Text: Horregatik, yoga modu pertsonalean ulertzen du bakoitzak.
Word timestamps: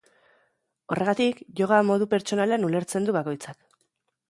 Horregatik, 0.95 1.43
yoga 1.59 1.83
modu 1.91 2.09
pertsonalean 2.15 2.67
ulertzen 2.71 3.09
du 3.11 3.15
bakoitzak. 3.21 3.63